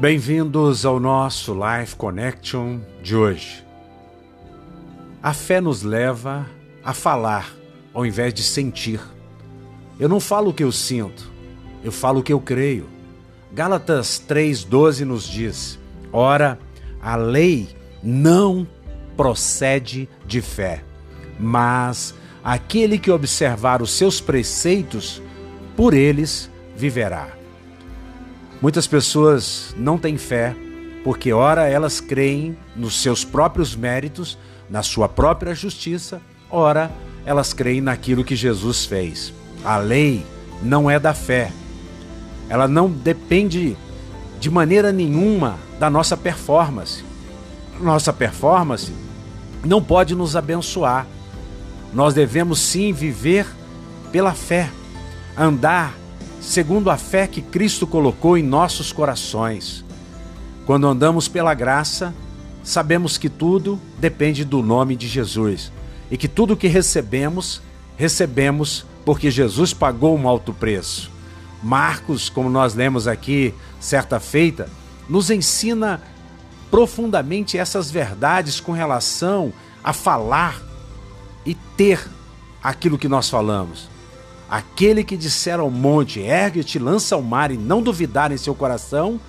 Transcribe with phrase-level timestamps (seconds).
[0.00, 3.62] Bem-vindos ao nosso Life Connection de hoje.
[5.22, 6.48] A fé nos leva
[6.82, 7.54] a falar
[7.92, 8.98] ao invés de sentir.
[9.98, 11.30] Eu não falo o que eu sinto,
[11.84, 12.88] eu falo o que eu creio.
[13.52, 15.78] Gálatas 3,12 nos diz:
[16.10, 16.58] Ora,
[17.02, 17.68] a lei
[18.02, 18.66] não
[19.18, 20.82] procede de fé,
[21.38, 25.20] mas aquele que observar os seus preceitos,
[25.76, 27.39] por eles viverá.
[28.60, 30.54] Muitas pessoas não têm fé
[31.02, 34.36] porque, ora, elas creem nos seus próprios méritos,
[34.68, 36.90] na sua própria justiça, ora,
[37.24, 39.32] elas creem naquilo que Jesus fez.
[39.64, 40.24] A lei
[40.62, 41.50] não é da fé.
[42.50, 43.76] Ela não depende
[44.38, 47.02] de maneira nenhuma da nossa performance.
[47.80, 48.92] Nossa performance
[49.64, 51.06] não pode nos abençoar.
[51.94, 53.46] Nós devemos sim viver
[54.12, 54.70] pela fé,
[55.36, 55.94] andar
[56.50, 59.84] segundo a fé que Cristo colocou em nossos corações.
[60.66, 62.12] Quando andamos pela graça,
[62.64, 65.70] sabemos que tudo depende do nome de Jesus
[66.10, 67.62] e que tudo que recebemos,
[67.96, 71.08] recebemos porque Jesus pagou um alto preço.
[71.62, 74.68] Marcos, como nós lemos aqui certa feita,
[75.08, 76.02] nos ensina
[76.68, 79.52] profundamente essas verdades com relação
[79.84, 80.60] a falar
[81.46, 82.04] e ter
[82.60, 83.99] aquilo que nós falamos.
[84.50, 89.20] Aquele que disser ao monte, ergue-te, lança ao mar e não duvidar em seu coração,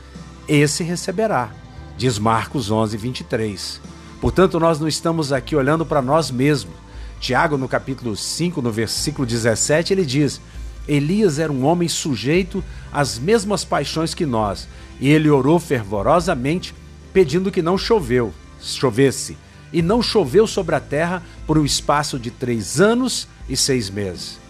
[0.48, 1.52] esse receberá.
[1.96, 3.80] Diz Marcos 11, 23.
[4.20, 6.74] Portanto, nós não estamos aqui olhando para nós mesmos.
[7.20, 10.42] Tiago, no capítulo 5, no versículo 17, ele diz:
[10.88, 14.68] Elias era um homem sujeito às mesmas paixões que nós,
[15.00, 16.74] e ele orou fervorosamente,
[17.14, 19.38] pedindo que não choveu, chovesse.
[19.72, 24.42] E não choveu sobre a terra por um espaço de três anos e seis meses.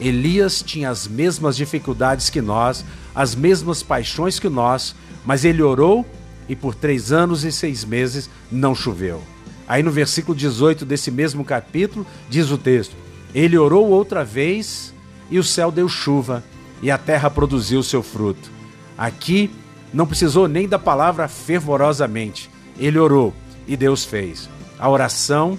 [0.00, 6.06] Elias tinha as mesmas dificuldades que nós, as mesmas paixões que nós, mas ele orou
[6.48, 9.22] e por três anos e seis meses não choveu.
[9.66, 12.96] Aí no versículo 18 desse mesmo capítulo, diz o texto:
[13.34, 14.94] Ele orou outra vez
[15.30, 16.42] e o céu deu chuva
[16.80, 18.50] e a terra produziu seu fruto.
[18.96, 19.50] Aqui
[19.92, 22.50] não precisou nem da palavra fervorosamente.
[22.78, 23.34] Ele orou
[23.66, 24.48] e Deus fez.
[24.78, 25.58] A oração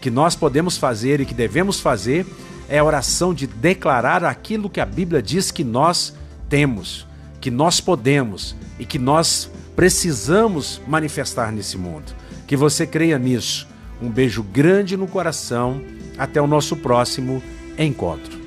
[0.00, 2.26] que nós podemos fazer e que devemos fazer
[2.68, 6.14] é a oração de declarar aquilo que a Bíblia diz que nós
[6.48, 7.06] temos,
[7.40, 12.12] que nós podemos e que nós precisamos manifestar nesse mundo.
[12.46, 13.66] Que você creia nisso.
[14.00, 15.82] Um beijo grande no coração.
[16.16, 17.42] Até o nosso próximo
[17.78, 18.43] encontro.